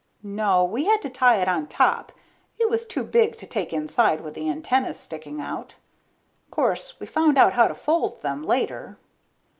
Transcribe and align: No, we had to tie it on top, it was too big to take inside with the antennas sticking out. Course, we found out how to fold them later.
No, 0.23 0.63
we 0.63 0.85
had 0.85 0.99
to 1.03 1.11
tie 1.11 1.35
it 1.43 1.47
on 1.47 1.67
top, 1.67 2.11
it 2.57 2.71
was 2.71 2.87
too 2.87 3.03
big 3.03 3.37
to 3.37 3.45
take 3.45 3.71
inside 3.71 4.21
with 4.21 4.33
the 4.33 4.49
antennas 4.49 4.99
sticking 4.99 5.39
out. 5.39 5.75
Course, 6.49 6.99
we 6.99 7.05
found 7.05 7.37
out 7.37 7.53
how 7.53 7.67
to 7.67 7.75
fold 7.75 8.19
them 8.23 8.41
later. 8.41 8.97